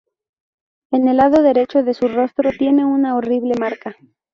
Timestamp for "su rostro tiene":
1.93-2.83